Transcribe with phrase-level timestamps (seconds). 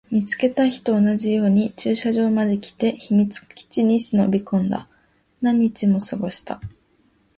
[0.09, 4.87] 見つけた日と同じように駐車場まで来て、秘密基地に忍び込んだ。
[5.41, 6.59] 何日も過ごした。